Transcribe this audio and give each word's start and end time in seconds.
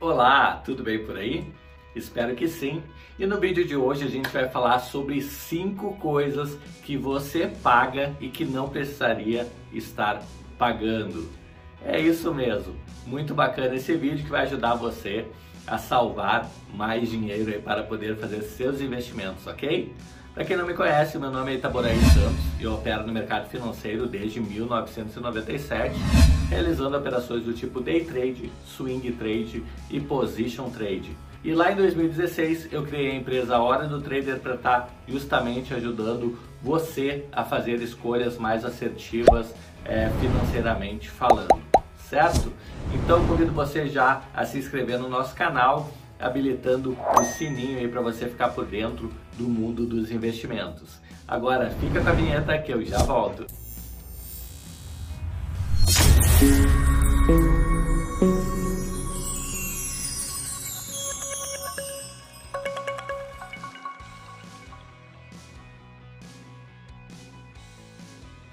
Olá, 0.00 0.62
tudo 0.64 0.84
bem 0.84 1.04
por 1.04 1.16
aí? 1.16 1.44
Espero 1.92 2.36
que 2.36 2.46
sim. 2.46 2.84
E 3.18 3.26
no 3.26 3.40
vídeo 3.40 3.66
de 3.66 3.74
hoje 3.74 4.04
a 4.04 4.08
gente 4.08 4.28
vai 4.28 4.48
falar 4.48 4.78
sobre 4.78 5.20
cinco 5.20 5.96
coisas 5.96 6.56
que 6.84 6.96
você 6.96 7.48
paga 7.48 8.14
e 8.20 8.28
que 8.28 8.44
não 8.44 8.68
precisaria 8.68 9.50
estar 9.72 10.22
pagando. 10.56 11.28
É 11.84 11.98
isso 11.98 12.32
mesmo. 12.32 12.76
Muito 13.08 13.34
bacana 13.34 13.74
esse 13.74 13.92
vídeo 13.96 14.24
que 14.24 14.30
vai 14.30 14.42
ajudar 14.42 14.76
você 14.76 15.26
a 15.70 15.78
salvar 15.78 16.50
mais 16.74 17.10
dinheiro 17.10 17.60
para 17.62 17.82
poder 17.82 18.16
fazer 18.16 18.42
seus 18.42 18.80
investimentos, 18.80 19.46
ok? 19.46 19.94
Para 20.34 20.44
quem 20.44 20.56
não 20.56 20.66
me 20.66 20.74
conhece, 20.74 21.18
meu 21.18 21.30
nome 21.30 21.52
é 21.52 21.54
Itaboraí 21.56 21.98
Santos 21.98 22.60
e 22.60 22.62
eu 22.62 22.74
opero 22.74 23.04
no 23.04 23.12
mercado 23.12 23.48
financeiro 23.48 24.06
desde 24.06 24.40
1997, 24.40 25.96
realizando 26.48 26.96
operações 26.96 27.42
do 27.42 27.52
tipo 27.52 27.80
day 27.80 28.04
trade, 28.04 28.52
swing 28.64 29.10
trade 29.12 29.64
e 29.90 30.00
position 30.00 30.70
trade. 30.70 31.16
E 31.42 31.52
lá 31.52 31.72
em 31.72 31.76
2016 31.76 32.72
eu 32.72 32.84
criei 32.84 33.10
a 33.10 33.14
empresa 33.14 33.58
Hora 33.58 33.86
do 33.86 34.00
Trader 34.00 34.38
para 34.38 34.54
estar 34.54 34.80
tá 34.82 34.88
justamente 35.08 35.74
ajudando 35.74 36.38
você 36.62 37.24
a 37.32 37.44
fazer 37.44 37.82
escolhas 37.82 38.36
mais 38.36 38.64
assertivas 38.64 39.54
é, 39.84 40.08
financeiramente 40.20 41.08
falando, 41.08 41.60
certo? 42.08 42.52
Então 43.08 43.26
convido 43.26 43.52
você 43.52 43.88
já 43.88 44.20
a 44.34 44.44
se 44.44 44.58
inscrever 44.58 44.98
no 44.98 45.08
nosso 45.08 45.34
canal 45.34 45.88
habilitando 46.20 46.94
o 47.18 47.24
sininho 47.24 47.78
aí 47.78 47.88
para 47.88 48.02
você 48.02 48.28
ficar 48.28 48.50
por 48.50 48.66
dentro 48.66 49.10
do 49.32 49.44
mundo 49.44 49.86
dos 49.86 50.10
investimentos. 50.10 51.00
Agora 51.26 51.70
fica 51.70 52.02
com 52.02 52.08
a 52.10 52.12
vinheta 52.12 52.58
que 52.58 52.70
eu 52.70 52.84
já 52.84 52.98
volto. 52.98 53.46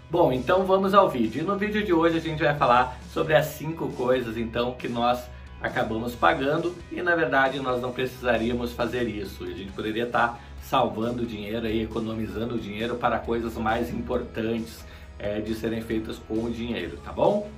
Bom, 0.09 0.31
então 0.31 0.65
vamos 0.65 0.93
ao 0.93 1.09
vídeo. 1.09 1.41
E 1.41 1.45
no 1.45 1.58
vídeo 1.58 1.83
de 1.83 1.91
hoje 1.91 2.19
a 2.19 2.21
gente 2.21 2.41
vai 2.41 2.55
falar 2.55 2.97
sobre 3.16 3.33
as 3.33 3.45
cinco 3.45 3.88
coisas 3.94 4.35
então 4.35 4.73
que 4.73 4.89
nós 4.89 5.23
acabamos 5.61 6.13
pagando 6.13 6.75
e 6.91 7.02
na 7.02 7.16
verdade 7.16 7.61
nós 7.61 7.81
não 7.81 7.94
precisaríamos 7.94 8.73
fazer 8.73 9.08
isso. 9.08 9.45
A 9.45 9.52
gente 9.52 9.71
poderia 9.71 10.03
estar 10.03 10.38
salvando 10.61 11.25
dinheiro 11.25 11.66
e 11.66 11.83
economizando 11.83 12.59
dinheiro 12.59 12.95
para 12.95 13.17
coisas 13.17 13.55
mais 13.55 13.89
importantes 13.89 14.83
é, 15.17 15.39
de 15.39 15.55
serem 15.55 15.81
feitas 15.81 16.19
com 16.27 16.43
o 16.43 16.52
dinheiro, 16.52 16.97
tá 16.97 17.13
bom? 17.13 17.49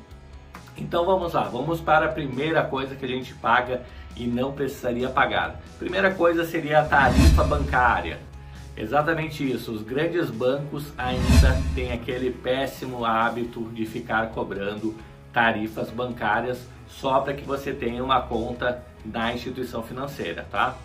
Então 0.77 1.03
vamos 1.03 1.33
lá, 1.33 1.45
vamos 1.45 1.81
para 1.81 2.05
a 2.05 2.09
primeira 2.09 2.63
coisa 2.63 2.95
que 2.95 3.03
a 3.03 3.07
gente 3.07 3.33
paga 3.33 3.81
e 4.15 4.27
não 4.27 4.51
precisaria 4.51 5.09
pagar. 5.09 5.59
Primeira 5.79 6.13
coisa 6.13 6.45
seria 6.45 6.81
a 6.81 6.85
tarifa 6.85 7.43
bancária. 7.43 8.19
Exatamente 8.77 9.43
isso, 9.51 9.71
os 9.71 9.81
grandes 9.81 10.29
bancos 10.29 10.93
ainda 10.95 11.59
têm 11.73 11.91
aquele 11.91 12.29
péssimo 12.29 13.03
hábito 13.03 13.71
de 13.73 13.87
ficar 13.87 14.27
cobrando 14.27 14.95
tarifas 15.37 15.91
bancárias 15.91 16.57
só 16.87 17.19
para 17.19 17.31
que 17.31 17.45
você 17.45 17.71
tenha 17.71 18.03
uma 18.03 18.19
conta 18.19 18.83
na 19.05 19.31
instituição 19.31 19.83
financeira, 19.83 20.47
tá? 20.49 20.75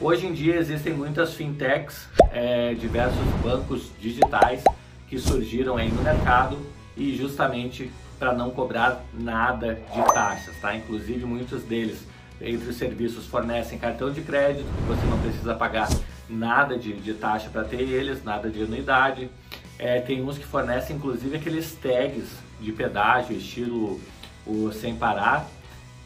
Hoje 0.00 0.26
em 0.26 0.32
dia 0.32 0.56
existem 0.56 0.92
muitas 0.92 1.34
fintechs, 1.34 2.08
é, 2.32 2.74
diversos 2.74 3.24
bancos 3.40 3.92
digitais 4.00 4.64
que 5.06 5.20
surgiram 5.20 5.76
aí 5.76 5.88
no 5.88 6.02
mercado 6.02 6.58
e 6.96 7.16
justamente 7.16 7.92
para 8.18 8.32
não 8.32 8.50
cobrar 8.50 9.04
nada 9.14 9.80
de 9.94 10.02
taxas, 10.12 10.56
tá? 10.60 10.74
Inclusive 10.74 11.24
muitos 11.24 11.62
deles, 11.62 12.04
entre 12.40 12.70
os 12.70 12.76
serviços, 12.76 13.26
fornecem 13.26 13.78
cartão 13.78 14.10
de 14.10 14.20
crédito, 14.22 14.64
que 14.64 14.82
você 14.82 15.06
não 15.06 15.20
precisa 15.20 15.54
pagar 15.54 15.88
nada 16.28 16.76
de, 16.76 16.92
de 16.92 17.14
taxa 17.14 17.48
para 17.50 17.62
ter 17.62 17.82
eles, 17.82 18.24
nada 18.24 18.50
de 18.50 18.64
anuidade. 18.64 19.30
É, 19.78 20.00
tem 20.00 20.20
uns 20.24 20.38
que 20.38 20.44
fornecem 20.44 20.96
inclusive 20.96 21.36
aqueles 21.36 21.72
tags 21.76 22.42
de 22.62 22.72
pedágio, 22.72 23.36
estilo 23.36 24.00
o 24.46 24.72
sem 24.72 24.96
parar, 24.96 25.46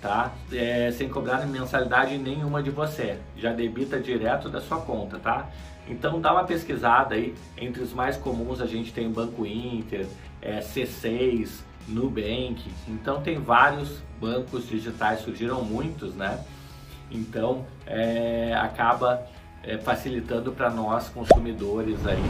tá? 0.01 0.33
É, 0.53 0.91
sem 0.93 1.09
cobrar 1.09 1.47
mensalidade 1.47 2.19
nenhuma 2.19 2.63
de 2.63 2.71
você, 2.71 3.19
já 3.37 3.53
debita 3.53 3.99
direto 3.99 4.49
da 4.49 4.61
sua 4.61 4.81
conta, 4.81 5.19
tá? 5.19 5.49
Então 5.89 6.21
dá 6.21 6.33
uma 6.33 6.45
pesquisada 6.45 7.15
aí, 7.15 7.35
entre 7.57 7.83
os 7.83 7.93
mais 7.93 8.17
comuns 8.17 8.61
a 8.61 8.67
gente 8.67 8.93
tem 8.93 9.11
Banco 9.11 9.47
Inter, 9.47 10.07
é, 10.43 10.61
C6, 10.61 11.61
Nubank, 11.89 12.63
então 12.89 13.23
tem 13.23 13.39
vários 13.39 14.01
bancos 14.21 14.69
digitais, 14.69 15.21
surgiram 15.21 15.63
muitos, 15.63 16.15
né? 16.15 16.45
Então 17.11 17.65
é, 17.87 18.53
acaba 18.61 19.25
é, 19.63 19.79
facilitando 19.79 20.53
para 20.53 20.71
nós 20.71 21.09
consumidores 21.09 22.05
aí, 22.07 22.23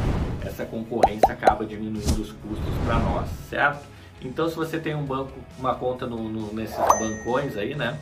essa 0.45 0.65
concorrência 0.65 1.33
acaba 1.33 1.65
diminuindo 1.65 2.21
os 2.21 2.33
custos 2.33 2.75
para 2.85 2.99
nós, 2.99 3.29
certo? 3.49 3.96
Então, 4.27 4.49
se 4.49 4.57
você 4.57 4.79
tem 4.79 4.95
um 4.95 5.05
banco, 5.05 5.33
uma 5.57 5.75
conta 5.77 6.07
no, 6.07 6.29
no, 6.29 6.53
nesses 6.53 6.77
bancões 6.77 7.57
aí, 7.57 7.75
né? 7.75 7.99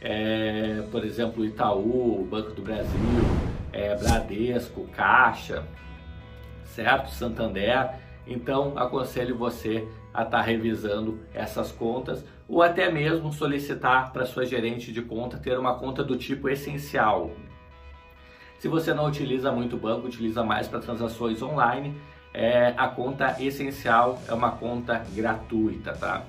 É, 0.00 0.82
por 0.90 1.04
exemplo, 1.04 1.44
Itaú, 1.44 2.26
Banco 2.28 2.50
do 2.50 2.62
Brasil, 2.62 2.90
é, 3.72 3.94
Bradesco, 3.94 4.88
Caixa, 4.88 5.64
certo? 6.64 7.10
Santander. 7.10 7.90
Então, 8.26 8.76
aconselho 8.76 9.36
você 9.38 9.86
a 10.12 10.24
estar 10.24 10.38
tá 10.38 10.42
revisando 10.42 11.20
essas 11.32 11.70
contas 11.70 12.24
ou 12.48 12.60
até 12.60 12.90
mesmo 12.90 13.32
solicitar 13.32 14.12
para 14.12 14.26
sua 14.26 14.44
gerente 14.44 14.92
de 14.92 15.00
conta 15.00 15.38
ter 15.38 15.58
uma 15.58 15.78
conta 15.78 16.02
do 16.02 16.16
tipo 16.16 16.48
essencial. 16.48 17.30
Se 18.58 18.68
você 18.68 18.92
não 18.92 19.06
utiliza 19.06 19.50
muito 19.52 19.76
banco, 19.76 20.06
utiliza 20.06 20.42
mais 20.44 20.68
para 20.68 20.80
transações 20.80 21.40
online, 21.40 21.96
é, 22.34 22.72
a 22.76 22.88
conta 22.88 23.36
essencial 23.40 24.20
é 24.26 24.32
uma 24.32 24.52
conta 24.52 25.04
gratuita, 25.14 25.92
tá? 25.92 26.24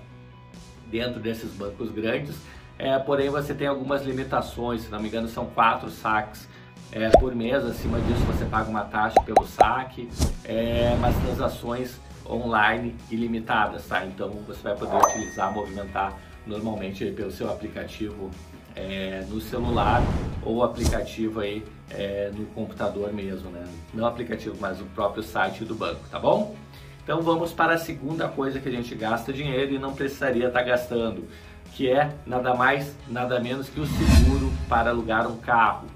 Dentro 0.87 1.19
desses 1.19 1.51
bancos 1.53 1.91
grandes, 1.91 2.35
é, 2.77 2.97
porém 2.99 3.29
você 3.29 3.53
tem 3.53 3.67
algumas 3.67 4.03
limitações, 4.03 4.81
se 4.81 4.91
não 4.91 4.99
me 4.99 5.07
engano 5.07 5.27
são 5.27 5.45
quatro 5.45 5.89
saques 5.89 6.47
é, 6.91 7.09
por 7.09 7.33
mês, 7.33 7.63
acima 7.65 7.99
disso 8.01 8.21
você 8.25 8.45
paga 8.45 8.69
uma 8.69 8.83
taxa 8.83 9.19
pelo 9.21 9.47
saque, 9.47 10.09
é, 10.43 10.95
mas 10.99 11.15
transações 11.23 11.99
online 12.29 12.95
ilimitadas, 13.09 13.87
tá? 13.87 14.05
Então 14.05 14.29
você 14.47 14.61
vai 14.61 14.75
poder 14.75 14.95
utilizar, 14.95 15.51
movimentar 15.51 16.17
normalmente 16.45 17.05
pelo 17.11 17.31
seu 17.31 17.49
aplicativo 17.49 18.29
é, 18.75 19.23
no 19.29 19.39
celular 19.39 20.01
ou 20.43 20.63
aplicativo 20.63 21.39
aí 21.39 21.63
é, 21.89 22.31
no 22.35 22.45
computador 22.47 23.13
mesmo, 23.13 23.49
né? 23.49 23.63
Não 23.93 24.05
aplicativo, 24.05 24.55
mas 24.59 24.81
o 24.81 24.85
próprio 24.85 25.23
site 25.23 25.63
do 25.63 25.75
banco, 25.75 26.01
tá 26.09 26.19
bom? 26.19 26.55
Então 27.03 27.21
vamos 27.21 27.51
para 27.51 27.73
a 27.73 27.77
segunda 27.77 28.27
coisa 28.27 28.59
que 28.59 28.69
a 28.69 28.71
gente 28.71 28.95
gasta 28.95 29.33
dinheiro 29.33 29.73
e 29.73 29.79
não 29.79 29.93
precisaria 29.93 30.47
estar 30.47 30.63
gastando, 30.63 31.27
que 31.73 31.89
é 31.89 32.13
nada 32.25 32.53
mais, 32.53 32.95
nada 33.09 33.39
menos 33.39 33.69
que 33.69 33.79
o 33.79 33.85
seguro 33.85 34.51
para 34.69 34.89
alugar 34.89 35.29
um 35.29 35.37
carro. 35.37 35.87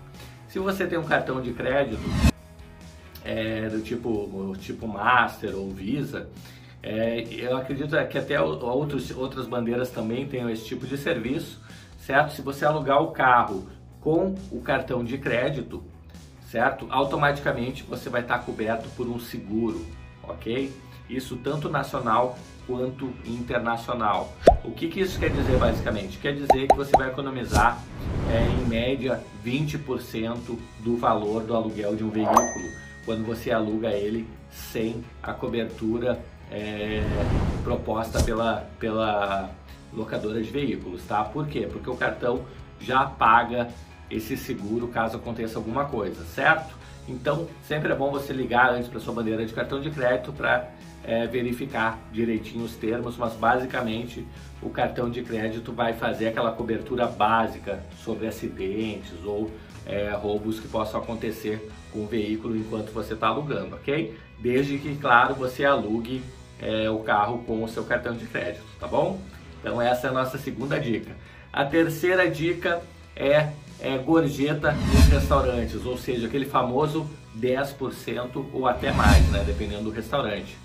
Se 0.49 0.59
você 0.59 0.85
tem 0.85 0.97
um 0.97 1.03
cartão 1.03 1.41
de 1.41 1.53
crédito 1.53 2.01
é, 3.23 3.69
do 3.69 3.81
tipo, 3.81 4.55
tipo 4.59 4.87
Master 4.87 5.55
ou 5.55 5.71
Visa, 5.71 6.29
é, 6.83 7.25
eu 7.31 7.55
acredito 7.57 7.95
que 8.07 8.17
até 8.17 8.39
outros, 8.39 9.11
outras 9.11 9.47
bandeiras 9.47 9.89
também 9.89 10.27
tenham 10.27 10.49
esse 10.49 10.65
tipo 10.65 10.85
de 10.85 10.97
serviço 10.97 11.59
certo? 12.07 12.31
Se 12.31 12.41
você 12.41 12.63
alugar 12.63 13.03
o 13.03 13.11
carro 13.11 13.67
com 13.99 14.33
o 14.49 14.61
cartão 14.61 15.03
de 15.03 15.17
crédito, 15.17 15.83
certo? 16.49 16.87
Automaticamente 16.89 17.83
você 17.83 18.09
vai 18.09 18.21
estar 18.21 18.39
coberto 18.39 18.87
por 18.95 19.09
um 19.09 19.19
seguro, 19.19 19.85
ok? 20.23 20.73
Isso 21.09 21.35
tanto 21.35 21.67
nacional 21.67 22.37
quanto 22.65 23.13
internacional. 23.25 24.31
O 24.63 24.71
que, 24.71 24.87
que 24.87 25.01
isso 25.01 25.19
quer 25.19 25.31
dizer 25.31 25.57
basicamente? 25.57 26.17
Quer 26.17 26.33
dizer 26.33 26.67
que 26.67 26.75
você 26.77 26.91
vai 26.97 27.09
economizar 27.09 27.77
é, 28.31 28.61
em 28.61 28.65
média 28.65 29.21
20% 29.45 30.57
do 30.79 30.95
valor 30.95 31.43
do 31.43 31.53
aluguel 31.53 31.93
de 31.97 32.05
um 32.05 32.09
veículo 32.09 32.71
quando 33.03 33.25
você 33.25 33.51
aluga 33.51 33.89
ele 33.89 34.25
sem 34.49 35.03
a 35.21 35.33
cobertura 35.33 36.19
é, 36.49 37.01
proposta 37.65 38.23
pela, 38.23 38.65
pela 38.79 39.49
locadora 39.93 40.41
de 40.41 40.49
veículos, 40.49 41.01
tá? 41.03 41.23
Por 41.23 41.47
quê? 41.47 41.67
Porque 41.71 41.89
o 41.89 41.95
cartão 41.95 42.45
já 42.79 43.05
paga 43.05 43.69
esse 44.09 44.37
seguro 44.37 44.87
caso 44.87 45.17
aconteça 45.17 45.57
alguma 45.57 45.85
coisa, 45.85 46.23
certo? 46.23 46.75
Então, 47.07 47.47
sempre 47.63 47.91
é 47.91 47.95
bom 47.95 48.11
você 48.11 48.33
ligar 48.33 48.73
antes 48.73 48.89
para 48.89 48.99
sua 48.99 49.13
bandeira 49.13 49.45
de 49.45 49.53
cartão 49.53 49.79
de 49.79 49.89
crédito 49.89 50.33
para 50.33 50.69
é, 51.03 51.25
verificar 51.25 51.97
direitinho 52.11 52.65
os 52.65 52.75
termos, 52.75 53.15
mas 53.17 53.33
basicamente 53.33 54.27
o 54.61 54.69
cartão 54.69 55.09
de 55.09 55.21
crédito 55.21 55.71
vai 55.71 55.93
fazer 55.93 56.27
aquela 56.27 56.51
cobertura 56.51 57.07
básica 57.07 57.81
sobre 58.03 58.27
acidentes 58.27 59.13
ou 59.23 59.49
é, 59.85 60.09
roubos 60.11 60.59
que 60.59 60.67
possam 60.67 60.99
acontecer 60.99 61.71
com 61.93 61.99
o 61.99 62.07
veículo 62.07 62.57
enquanto 62.57 62.91
você 62.91 63.13
está 63.13 63.27
alugando, 63.27 63.75
ok? 63.75 64.17
Desde 64.39 64.77
que, 64.77 64.95
claro, 64.97 65.33
você 65.33 65.63
alugue 65.63 66.21
é, 66.59 66.89
o 66.89 66.99
carro 66.99 67.39
com 67.45 67.63
o 67.63 67.69
seu 67.69 67.85
cartão 67.85 68.13
de 68.15 68.25
crédito, 68.25 68.65
tá 68.79 68.87
bom? 68.87 69.19
Então 69.59 69.81
essa 69.81 70.07
é 70.07 70.09
a 70.09 70.13
nossa 70.13 70.37
segunda 70.37 70.79
dica. 70.79 71.11
A 71.51 71.65
terceira 71.65 72.29
dica 72.29 72.81
é, 73.15 73.49
é 73.79 73.97
gorjeta 73.97 74.71
nos 74.71 75.05
restaurantes, 75.07 75.85
ou 75.85 75.97
seja, 75.97 76.27
aquele 76.27 76.45
famoso 76.45 77.09
10% 77.37 78.45
ou 78.53 78.67
até 78.67 78.91
mais, 78.91 79.27
né, 79.29 79.43
dependendo 79.45 79.85
do 79.85 79.89
restaurante. 79.91 80.57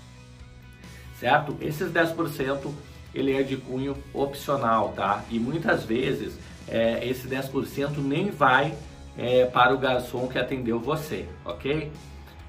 Certo? 1.19 1.55
Esses 1.61 1.91
10% 1.91 2.71
ele 3.13 3.33
é 3.33 3.43
de 3.43 3.57
cunho 3.57 3.95
opcional, 4.13 4.93
tá? 4.95 5.23
E 5.29 5.39
muitas 5.39 5.83
vezes 5.83 6.33
é, 6.67 7.07
esse 7.07 7.27
10% 7.27 7.97
nem 7.97 8.31
vai 8.31 8.73
é, 9.17 9.45
para 9.45 9.73
o 9.73 9.77
garçom 9.77 10.27
que 10.27 10.39
atendeu 10.39 10.79
você, 10.79 11.27
ok? 11.45 11.91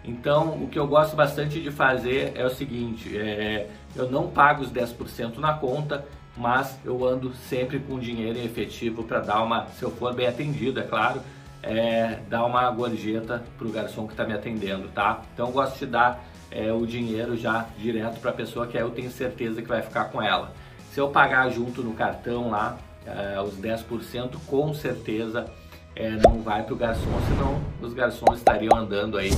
Então, 0.05 0.63
o 0.63 0.69
que 0.69 0.79
eu 0.79 0.87
gosto 0.87 1.17
bastante 1.17 1.61
de 1.61 1.71
fazer 1.71 2.33
é 2.35 2.45
o 2.45 2.51
seguinte: 2.51 3.17
é, 3.17 3.69
eu 3.97 4.11
não 4.11 4.29
pago 4.29 4.63
os 4.63 4.71
10% 4.71 5.39
na 5.39 5.55
conta, 5.55 6.05
mas 6.37 6.79
eu 6.85 7.05
ando 7.07 7.33
sempre 7.33 7.79
com 7.79 7.99
dinheiro 7.99 8.39
em 8.39 8.45
efetivo 8.45 9.03
para 9.05 9.21
dar 9.21 9.43
uma, 9.43 9.67
se 9.69 9.83
eu 9.83 9.91
for 9.91 10.15
bem 10.15 10.27
atendido, 10.27 10.79
é 10.79 10.83
claro, 10.83 11.21
é, 11.63 12.19
dar 12.29 12.45
uma 12.45 12.71
gorjeta 12.71 13.43
para 13.57 13.67
o 13.67 13.71
garçom 13.71 14.07
que 14.07 14.13
está 14.13 14.25
me 14.25 14.35
atendendo, 14.35 14.89
tá? 14.89 15.23
Então, 15.33 15.47
eu 15.47 15.53
gosto 15.53 15.79
de 15.79 15.87
dar 15.87 16.23
é, 16.51 16.71
o 16.71 16.87
dinheiro 16.87 17.35
já 17.37 17.67
direto 17.79 18.21
para 18.21 18.31
a 18.31 18.35
pessoa 18.35 18.67
que 18.67 18.77
aí 18.77 18.85
eu 18.85 18.91
tenho 18.91 19.11
certeza 19.11 19.63
que 19.63 19.69
vai 19.69 19.81
ficar 19.81 20.05
com 20.07 20.21
ela. 20.21 20.53
Se 20.93 21.01
eu 21.01 21.09
pagar 21.09 21.49
junto 21.51 21.83
no 21.83 21.95
cartão 21.95 22.51
lá, 22.51 22.77
é, 23.07 23.41
os 23.41 23.57
10%, 23.57 24.37
com 24.47 24.75
certeza 24.75 25.47
é, 25.97 26.11
não 26.11 26.43
vai 26.43 26.63
para 26.63 26.75
o 26.75 26.77
garçom, 26.77 27.21
senão 27.29 27.61
os 27.81 27.95
garçons 27.95 28.39
estariam 28.39 28.77
andando 28.77 29.17
aí 29.17 29.33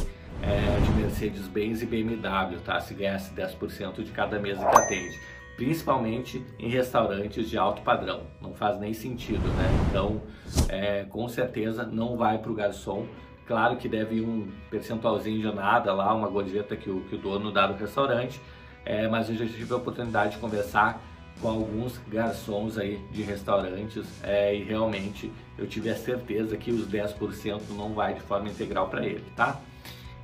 é, 0.46 0.80
de 0.80 0.90
Mercedes-Benz 0.92 1.82
e 1.82 1.86
BMW, 1.86 2.60
tá? 2.64 2.80
Se 2.80 2.94
ganhasse 2.94 3.34
10% 3.34 4.02
de 4.02 4.12
cada 4.12 4.38
mesa 4.38 4.64
que 4.64 4.76
atende. 4.76 5.20
Principalmente 5.56 6.44
em 6.58 6.68
restaurantes 6.68 7.48
de 7.48 7.58
alto 7.58 7.82
padrão. 7.82 8.22
Não 8.40 8.54
faz 8.54 8.78
nem 8.78 8.92
sentido, 8.92 9.46
né? 9.56 9.68
Então, 9.88 10.22
é, 10.68 11.04
com 11.04 11.28
certeza 11.28 11.84
não 11.84 12.16
vai 12.16 12.38
para 12.38 12.52
o 12.52 12.54
garçom. 12.54 13.06
Claro 13.46 13.76
que 13.76 13.88
deve 13.88 14.20
um 14.20 14.48
percentualzinho 14.70 15.40
de 15.40 15.54
nada 15.54 15.92
lá, 15.92 16.12
uma 16.14 16.28
gorjeta 16.28 16.76
que 16.76 16.90
o, 16.90 17.00
que 17.02 17.14
o 17.14 17.18
dono 17.18 17.50
dá 17.50 17.66
no 17.66 17.76
restaurante. 17.76 18.40
É, 18.84 19.08
mas 19.08 19.28
eu 19.28 19.36
já 19.36 19.46
tive 19.46 19.72
a 19.72 19.76
oportunidade 19.76 20.32
de 20.32 20.38
conversar 20.38 21.02
com 21.40 21.48
alguns 21.48 21.98
garçons 22.08 22.78
aí 22.78 22.98
de 23.10 23.22
restaurantes 23.22 24.06
é, 24.22 24.54
e 24.54 24.62
realmente 24.62 25.30
eu 25.58 25.66
tive 25.66 25.90
a 25.90 25.96
certeza 25.96 26.56
que 26.56 26.70
os 26.70 26.88
10% 26.88 27.60
não 27.70 27.92
vai 27.92 28.14
de 28.14 28.20
forma 28.20 28.48
integral 28.48 28.88
para 28.88 29.04
ele, 29.04 29.24
tá? 29.34 29.60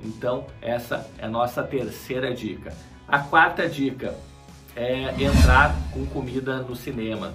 Então, 0.03 0.45
essa 0.61 1.09
é 1.17 1.25
a 1.25 1.29
nossa 1.29 1.63
terceira 1.63 2.33
dica. 2.33 2.73
A 3.07 3.19
quarta 3.19 3.67
dica 3.67 4.15
é 4.75 5.09
entrar 5.21 5.75
com 5.91 6.05
comida 6.05 6.57
no 6.57 6.75
cinema. 6.75 7.33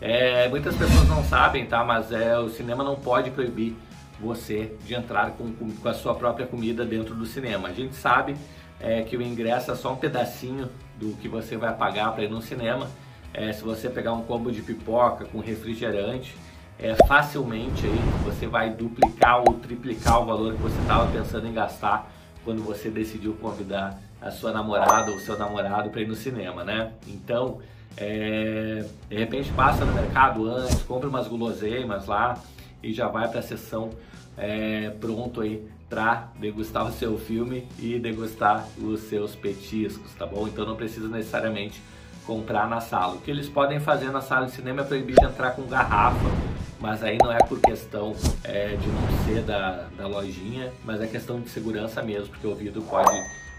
É, 0.00 0.48
muitas 0.48 0.76
pessoas 0.76 1.08
não 1.08 1.24
sabem, 1.24 1.66
tá? 1.66 1.84
Mas 1.84 2.12
é, 2.12 2.38
o 2.38 2.48
cinema 2.48 2.84
não 2.84 2.96
pode 2.96 3.30
proibir 3.30 3.76
você 4.20 4.74
de 4.84 4.94
entrar 4.94 5.32
com, 5.32 5.52
com 5.52 5.88
a 5.88 5.94
sua 5.94 6.14
própria 6.14 6.46
comida 6.46 6.84
dentro 6.84 7.14
do 7.14 7.26
cinema. 7.26 7.68
A 7.68 7.72
gente 7.72 7.94
sabe 7.94 8.36
é, 8.80 9.02
que 9.02 9.16
o 9.16 9.22
ingresso 9.22 9.70
é 9.70 9.74
só 9.74 9.92
um 9.92 9.96
pedacinho 9.96 10.68
do 10.98 11.12
que 11.16 11.28
você 11.28 11.56
vai 11.56 11.74
pagar 11.74 12.12
para 12.12 12.24
ir 12.24 12.30
no 12.30 12.42
cinema. 12.42 12.88
É, 13.32 13.52
se 13.52 13.62
você 13.62 13.88
pegar 13.88 14.12
um 14.12 14.22
combo 14.22 14.50
de 14.50 14.62
pipoca 14.62 15.26
com 15.26 15.40
refrigerante, 15.40 16.34
é, 16.78 16.94
facilmente 17.06 17.86
aí 17.86 17.98
você 18.24 18.46
vai 18.46 18.70
duplicar 18.70 19.38
ou 19.40 19.54
triplicar 19.54 20.20
o 20.22 20.26
valor 20.26 20.54
que 20.54 20.62
você 20.62 20.78
estava 20.80 21.10
pensando 21.10 21.46
em 21.46 21.52
gastar 21.52 22.10
quando 22.44 22.62
você 22.62 22.90
decidiu 22.90 23.34
convidar 23.34 23.98
a 24.20 24.30
sua 24.30 24.52
namorada 24.52 25.10
ou 25.10 25.18
seu 25.18 25.38
namorado 25.38 25.90
para 25.90 26.00
ir 26.00 26.06
no 26.06 26.14
cinema, 26.14 26.64
né? 26.64 26.92
Então, 27.06 27.58
é, 27.96 28.84
de 29.08 29.16
repente 29.16 29.50
passa 29.52 29.84
no 29.84 29.92
mercado 29.92 30.48
antes, 30.48 30.82
compra 30.82 31.08
umas 31.08 31.26
guloseimas 31.26 32.06
lá 32.06 32.38
e 32.82 32.92
já 32.92 33.08
vai 33.08 33.28
para 33.28 33.40
a 33.40 33.42
sessão 33.42 33.90
é, 34.36 34.90
pronto 35.00 35.40
aí 35.40 35.66
para 35.88 36.28
degustar 36.38 36.86
o 36.86 36.92
seu 36.92 37.18
filme 37.18 37.66
e 37.78 37.98
degustar 37.98 38.66
os 38.78 39.00
seus 39.00 39.34
petiscos, 39.34 40.12
tá 40.14 40.26
bom? 40.26 40.46
Então 40.46 40.66
não 40.66 40.76
precisa 40.76 41.08
necessariamente 41.08 41.80
comprar 42.26 42.68
na 42.68 42.80
sala. 42.80 43.14
O 43.14 43.20
que 43.20 43.30
eles 43.30 43.48
podem 43.48 43.80
fazer 43.80 44.10
na 44.10 44.20
sala 44.20 44.46
de 44.46 44.52
cinema 44.52 44.82
é 44.82 44.84
proibir 44.84 45.16
de 45.16 45.24
entrar 45.24 45.52
com 45.52 45.62
garrafa 45.62 46.55
mas 46.80 47.02
aí 47.02 47.18
não 47.22 47.32
é 47.32 47.38
por 47.38 47.60
questão 47.60 48.14
é, 48.44 48.76
de 48.76 48.86
não 48.88 49.24
ser 49.24 49.42
da, 49.42 49.86
da 49.96 50.06
lojinha, 50.06 50.72
mas 50.84 51.00
é 51.00 51.06
questão 51.06 51.40
de 51.40 51.48
segurança 51.48 52.02
mesmo, 52.02 52.28
porque 52.28 52.46
o 52.46 52.54
vidro 52.54 52.82
pode 52.82 53.16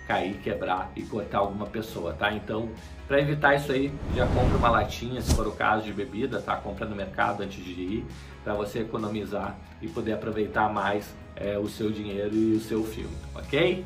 cair, 0.07 0.35
quebrar 0.37 0.91
e 0.95 1.03
cortar 1.03 1.39
alguma 1.39 1.65
pessoa, 1.65 2.13
tá? 2.13 2.31
Então, 2.31 2.69
para 3.07 3.19
evitar 3.19 3.55
isso 3.55 3.71
aí, 3.71 3.91
já 4.15 4.25
compra 4.27 4.57
uma 4.57 4.69
latinha, 4.69 5.21
se 5.21 5.33
for 5.35 5.47
o 5.47 5.51
caso 5.51 5.83
de 5.83 5.93
bebida, 5.93 6.41
tá? 6.41 6.55
Compra 6.55 6.85
no 6.85 6.95
mercado 6.95 7.43
antes 7.43 7.63
de 7.63 7.71
ir, 7.71 8.05
para 8.43 8.53
você 8.53 8.79
economizar 8.79 9.57
e 9.81 9.87
poder 9.87 10.13
aproveitar 10.13 10.71
mais 10.71 11.13
é, 11.35 11.57
o 11.57 11.67
seu 11.67 11.91
dinheiro 11.91 12.33
e 12.33 12.53
o 12.53 12.59
seu 12.59 12.83
filme, 12.83 13.15
ok? 13.35 13.85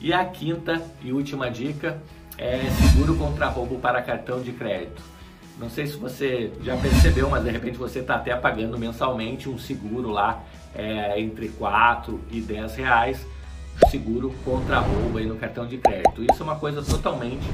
E 0.00 0.12
a 0.12 0.24
quinta 0.24 0.82
e 1.02 1.12
última 1.12 1.48
dica 1.48 2.02
é 2.36 2.58
seguro 2.70 3.16
contra 3.16 3.46
roubo 3.46 3.78
para 3.78 4.02
cartão 4.02 4.42
de 4.42 4.52
crédito. 4.52 5.11
Não 5.62 5.70
sei 5.70 5.86
se 5.86 5.96
você 5.96 6.52
já 6.64 6.76
percebeu, 6.76 7.30
mas 7.30 7.44
de 7.44 7.50
repente 7.50 7.78
você 7.78 8.00
está 8.00 8.16
até 8.16 8.34
pagando 8.34 8.76
mensalmente 8.76 9.48
um 9.48 9.56
seguro 9.56 10.10
lá 10.10 10.42
é, 10.74 11.20
entre 11.20 11.50
4 11.50 12.20
e 12.32 12.40
10 12.40 12.74
reais, 12.74 13.24
seguro 13.88 14.34
contra 14.44 14.80
roubo 14.80 15.18
aí 15.18 15.24
no 15.24 15.36
cartão 15.36 15.64
de 15.64 15.78
crédito. 15.78 16.24
Isso 16.24 16.42
é 16.42 16.42
uma 16.42 16.56
coisa 16.56 16.82
totalmente 16.82 17.46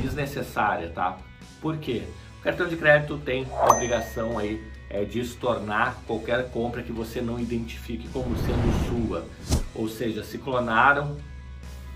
desnecessária, 0.00 0.88
tá? 0.88 1.18
Por 1.60 1.76
quê? 1.76 2.04
O 2.38 2.42
cartão 2.42 2.66
de 2.66 2.78
crédito 2.78 3.18
tem 3.18 3.46
a 3.52 3.74
obrigação 3.74 4.38
aí 4.38 4.64
é, 4.88 5.04
de 5.04 5.20
estornar 5.20 5.98
qualquer 6.06 6.50
compra 6.50 6.82
que 6.82 6.92
você 6.92 7.20
não 7.20 7.38
identifique 7.38 8.08
como 8.08 8.34
sendo 8.38 8.88
sua. 8.88 9.26
Ou 9.74 9.86
seja, 9.86 10.24
se 10.24 10.38
clonaram 10.38 11.18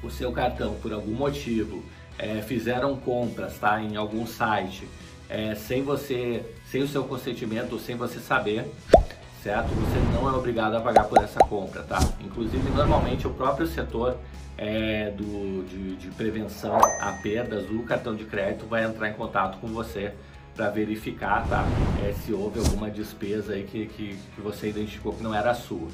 o 0.02 0.10
seu 0.10 0.30
cartão 0.30 0.74
por 0.74 0.92
algum 0.92 1.14
motivo, 1.14 1.82
é, 2.18 2.42
fizeram 2.42 2.94
compras 2.96 3.56
tá, 3.58 3.80
em 3.80 3.96
algum 3.96 4.26
site 4.26 4.86
é, 5.28 5.54
sem 5.54 5.82
você, 5.82 6.44
sem 6.66 6.82
o 6.82 6.88
seu 6.88 7.04
consentimento, 7.04 7.78
sem 7.78 7.96
você 7.96 8.18
saber, 8.18 8.70
certo? 9.42 9.68
Você 9.68 9.98
não 10.12 10.28
é 10.28 10.32
obrigado 10.32 10.74
a 10.74 10.80
pagar 10.80 11.04
por 11.04 11.18
essa 11.22 11.40
compra, 11.40 11.82
tá? 11.82 11.98
Inclusive, 12.20 12.70
normalmente 12.70 13.26
o 13.26 13.30
próprio 13.30 13.66
setor 13.66 14.16
é, 14.56 15.10
do, 15.10 15.64
de, 15.68 15.96
de, 15.96 16.08
prevenção 16.08 16.76
a 16.76 17.12
perdas 17.22 17.66
do 17.66 17.82
cartão 17.82 18.14
de 18.14 18.24
crédito 18.24 18.66
vai 18.66 18.84
entrar 18.84 19.08
em 19.08 19.14
contato 19.14 19.58
com 19.58 19.66
você 19.68 20.14
para 20.54 20.70
verificar, 20.70 21.46
tá? 21.48 21.64
É, 22.06 22.12
se 22.12 22.32
houve 22.32 22.60
alguma 22.60 22.90
despesa 22.90 23.54
aí 23.54 23.64
que, 23.64 23.86
que, 23.86 24.16
que, 24.16 24.40
você 24.40 24.68
identificou 24.68 25.12
que 25.12 25.22
não 25.22 25.34
era 25.34 25.52
sua. 25.54 25.88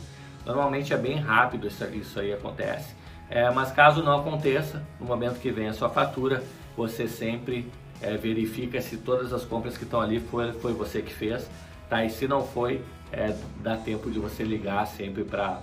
Normalmente 0.45 0.93
é 0.93 0.97
bem 0.97 1.19
rápido 1.19 1.67
isso, 1.67 1.85
isso 1.95 2.21
aí 2.21 2.33
acontece, 2.33 2.95
é, 3.29 3.51
mas 3.51 3.73
caso 3.73 4.03
não 4.03 4.21
aconteça, 4.21 4.83
no 4.99 5.07
momento 5.07 5.41
que 5.41 5.51
vem 5.51 5.69
a 5.69 5.73
sua 5.73 5.89
fatura, 5.89 6.43
você 6.77 7.09
sempre 7.09 7.71
é, 8.03 8.17
verifica 8.17 8.81
se 8.81 8.97
todas 8.97 9.33
as 9.33 9.45
compras 9.45 9.77
que 9.77 9.85
estão 9.85 10.01
ali 10.01 10.21
foi, 10.21 10.53
foi 10.53 10.73
você 10.73 11.03
que 11.03 11.13
fez, 11.13 11.49
tá? 11.89 12.05
E 12.05 12.11
se 12.11 12.27
não 12.27 12.43
foi, 12.43 12.83
é, 13.13 13.35
dá 13.63 13.77
tempo 13.77 14.11
de 14.11 14.19
você 14.19 14.43
ligar 14.43 14.87
sempre 14.87 15.25
para 15.25 15.61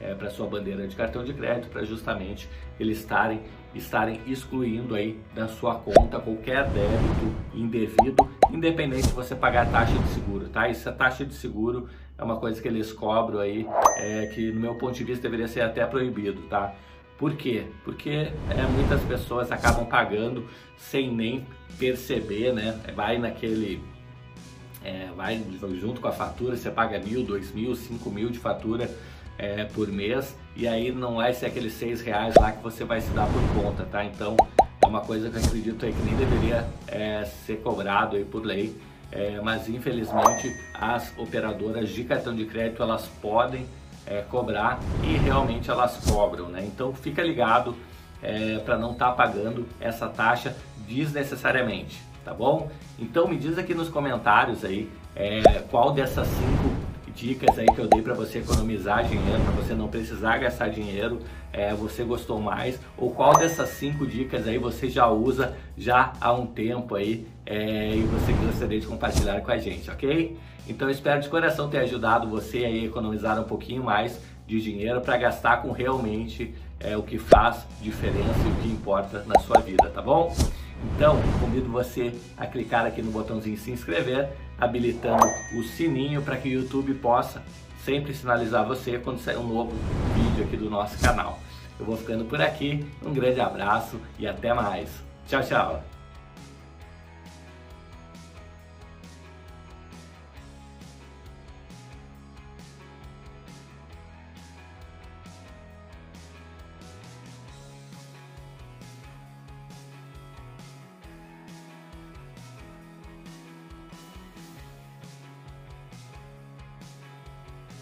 é, 0.00 0.14
para 0.14 0.30
sua 0.30 0.46
bandeira 0.46 0.86
de 0.86 0.94
cartão 0.94 1.24
de 1.24 1.32
crédito 1.32 1.68
para 1.70 1.84
justamente 1.84 2.48
eles 2.78 2.98
estarem 2.98 3.40
estarem 3.74 4.20
excluindo 4.26 4.94
aí 4.94 5.18
da 5.34 5.46
sua 5.46 5.74
conta 5.74 6.18
qualquer 6.18 6.64
débito 6.70 7.34
indevido, 7.54 8.28
independente 8.50 9.08
de 9.08 9.12
você 9.12 9.34
pagar 9.34 9.70
taxa 9.70 9.92
de 9.92 10.08
seguro, 10.08 10.48
tá? 10.48 10.68
Isso 10.68 10.88
a 10.88 10.92
taxa 10.92 11.24
de 11.24 11.34
seguro 11.34 11.88
é 12.16 12.24
uma 12.24 12.36
coisa 12.36 12.60
que 12.60 12.66
eles 12.66 12.92
cobram 12.92 13.40
aí, 13.40 13.66
é, 13.96 14.26
que 14.26 14.50
no 14.52 14.60
meu 14.60 14.74
ponto 14.76 14.94
de 14.94 15.04
vista 15.04 15.22
deveria 15.22 15.46
ser 15.46 15.60
até 15.60 15.84
proibido, 15.84 16.42
tá? 16.48 16.74
Por 17.18 17.34
quê? 17.34 17.66
Porque 17.84 18.10
é, 18.10 18.62
muitas 18.72 19.02
pessoas 19.02 19.50
acabam 19.50 19.84
pagando 19.84 20.48
sem 20.76 21.12
nem 21.12 21.44
perceber, 21.76 22.52
né? 22.52 22.80
Vai 22.94 23.18
naquele. 23.18 23.82
É, 24.84 25.08
vai 25.16 25.42
junto 25.80 26.00
com 26.00 26.06
a 26.06 26.12
fatura, 26.12 26.56
você 26.56 26.70
paga 26.70 27.00
mil, 27.00 27.24
dois 27.24 27.52
mil, 27.52 27.74
cinco 27.74 28.08
mil 28.10 28.30
de 28.30 28.38
fatura 28.38 28.88
é, 29.36 29.64
por 29.64 29.88
mês 29.88 30.36
e 30.56 30.66
aí 30.66 30.90
não 30.92 31.16
vai 31.16 31.32
ser 31.32 31.46
aqueles 31.46 31.72
seis 31.72 32.00
reais 32.00 32.34
lá 32.36 32.52
que 32.52 32.62
você 32.62 32.84
vai 32.84 33.00
se 33.00 33.10
dar 33.10 33.26
por 33.26 33.62
conta, 33.62 33.84
tá? 33.84 34.04
Então 34.04 34.36
é 34.82 34.86
uma 34.86 35.00
coisa 35.00 35.30
que 35.30 35.36
eu 35.36 35.42
acredito 35.42 35.84
aí 35.84 35.92
que 35.92 36.02
nem 36.02 36.16
deveria 36.16 36.68
é, 36.86 37.24
ser 37.24 37.56
cobrado 37.56 38.16
aí 38.16 38.24
por 38.24 38.44
lei, 38.44 38.76
é, 39.10 39.40
mas 39.40 39.68
infelizmente 39.68 40.48
as 40.74 41.12
operadoras 41.16 41.88
de 41.90 42.04
cartão 42.04 42.34
de 42.34 42.44
crédito 42.44 42.82
elas 42.82 43.06
podem 43.20 43.66
é, 44.08 44.22
cobrar 44.22 44.80
e 45.02 45.16
realmente 45.18 45.70
elas 45.70 45.96
cobram, 46.10 46.48
né? 46.48 46.64
Então 46.64 46.92
fica 46.94 47.22
ligado 47.22 47.76
é, 48.22 48.58
para 48.58 48.76
não 48.78 48.92
estar 48.92 49.10
tá 49.10 49.12
pagando 49.12 49.68
essa 49.78 50.08
taxa 50.08 50.56
desnecessariamente, 50.88 52.02
tá 52.24 52.32
bom? 52.32 52.70
Então 52.98 53.28
me 53.28 53.36
diz 53.36 53.58
aqui 53.58 53.74
nos 53.74 53.88
comentários 53.88 54.64
aí 54.64 54.90
é, 55.14 55.42
qual 55.70 55.92
dessas 55.92 56.26
cinco 56.26 56.67
dicas 57.18 57.58
aí 57.58 57.66
que 57.66 57.80
eu 57.80 57.88
dei 57.88 58.00
para 58.00 58.14
você 58.14 58.38
economizar 58.38 59.04
dinheiro, 59.04 59.42
para 59.42 59.52
você 59.52 59.74
não 59.74 59.88
precisar 59.88 60.38
gastar 60.38 60.68
dinheiro, 60.68 61.20
é, 61.52 61.74
você 61.74 62.04
gostou 62.04 62.40
mais? 62.40 62.78
Ou 62.96 63.10
qual 63.10 63.36
dessas 63.36 63.70
cinco 63.70 64.06
dicas 64.06 64.46
aí 64.46 64.56
você 64.56 64.88
já 64.88 65.08
usa 65.08 65.56
já 65.76 66.12
há 66.20 66.32
um 66.32 66.46
tempo 66.46 66.94
aí 66.94 67.26
é, 67.44 67.90
e 67.96 68.02
você 68.02 68.32
gostaria 68.32 68.78
de 68.78 68.86
compartilhar 68.86 69.40
com 69.40 69.50
a 69.50 69.58
gente, 69.58 69.90
ok? 69.90 70.36
Então 70.68 70.88
espero 70.88 71.20
de 71.20 71.28
coração 71.28 71.68
ter 71.68 71.78
ajudado 71.78 72.28
você 72.28 72.58
a 72.58 72.70
economizar 72.70 73.40
um 73.40 73.44
pouquinho 73.44 73.82
mais 73.82 74.20
de 74.46 74.60
dinheiro 74.60 75.00
para 75.00 75.16
gastar 75.16 75.62
com 75.62 75.72
realmente 75.72 76.54
é, 76.80 76.96
o 76.96 77.02
que 77.02 77.18
faz 77.18 77.66
diferença 77.80 78.38
e 78.46 78.50
o 78.50 78.54
que 78.62 78.68
importa 78.68 79.24
na 79.26 79.38
sua 79.40 79.60
vida, 79.60 79.88
tá 79.90 80.02
bom? 80.02 80.34
Então, 80.94 81.16
convido 81.40 81.68
você 81.68 82.14
a 82.36 82.46
clicar 82.46 82.86
aqui 82.86 83.02
no 83.02 83.10
botãozinho 83.10 83.56
se 83.56 83.70
inscrever, 83.70 84.28
habilitando 84.58 85.26
o 85.58 85.62
sininho 85.62 86.22
para 86.22 86.36
que 86.36 86.48
o 86.48 86.52
YouTube 86.52 86.94
possa 86.94 87.42
sempre 87.84 88.14
sinalizar 88.14 88.66
você 88.66 88.98
quando 88.98 89.18
sair 89.18 89.38
um 89.38 89.46
novo 89.46 89.72
vídeo 90.14 90.44
aqui 90.44 90.56
do 90.56 90.70
nosso 90.70 90.98
canal. 91.00 91.38
Eu 91.78 91.86
vou 91.86 91.96
ficando 91.96 92.24
por 92.24 92.40
aqui, 92.40 92.84
um 93.04 93.12
grande 93.12 93.40
abraço 93.40 94.00
e 94.18 94.26
até 94.26 94.52
mais. 94.52 94.88
Tchau, 95.26 95.42
tchau! 95.42 95.87